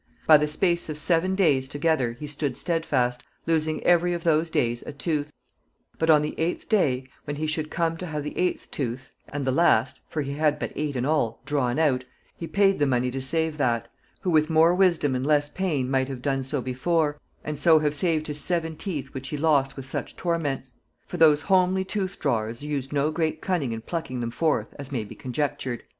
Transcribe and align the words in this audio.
By 0.25 0.37
the 0.37 0.47
space 0.47 0.89
of 0.89 0.97
seaun 0.97 1.35
daies 1.35 1.67
together 1.67 2.13
he 2.13 2.25
stood 2.25 2.57
stedfast, 2.57 3.21
losing 3.45 3.83
euerie 3.85 4.15
of 4.15 4.23
those 4.23 4.49
days 4.49 4.81
a 4.87 4.91
tooth. 4.91 5.31
But 5.99 6.09
on 6.09 6.23
the 6.23 6.33
eighth 6.39 6.67
day, 6.67 7.07
when 7.25 7.35
he 7.35 7.45
shuld 7.45 7.69
come 7.69 7.97
to 7.97 8.07
have 8.07 8.23
the 8.23 8.35
eighth 8.35 8.71
tooth, 8.71 9.11
and 9.29 9.45
the 9.45 9.51
last 9.51 10.01
(for 10.07 10.23
he 10.23 10.33
had 10.33 10.57
but 10.57 10.71
eight 10.75 10.95
in 10.95 11.05
all), 11.05 11.39
draun 11.45 11.77
out, 11.77 12.03
he 12.35 12.47
paid 12.47 12.79
the 12.79 12.87
monie 12.87 13.11
to 13.11 13.21
save 13.21 13.57
that, 13.59 13.89
who 14.21 14.31
with 14.31 14.49
more 14.49 14.73
wisedome 14.75 15.13
and 15.15 15.23
less 15.27 15.49
paine 15.49 15.87
might 15.87 16.07
have 16.07 16.23
done 16.23 16.41
so 16.41 16.61
before, 16.63 17.19
and 17.43 17.59
so 17.59 17.77
have 17.77 17.93
saved 17.93 18.25
his 18.25 18.41
seven 18.41 18.75
teeth 18.75 19.13
which 19.13 19.29
he 19.29 19.37
lost 19.37 19.75
with 19.75 19.85
such 19.85 20.15
torments; 20.15 20.71
for 21.05 21.17
those 21.17 21.43
homelie 21.43 21.85
toothdrauers 21.87 22.63
used 22.63 22.91
no 22.91 23.11
great 23.11 23.39
cunning 23.39 23.71
in 23.71 23.81
plucking 23.81 24.19
them 24.19 24.31
forth, 24.31 24.73
as 24.79 24.91
may 24.91 25.03
be 25.03 25.13
conjectured. 25.13 25.83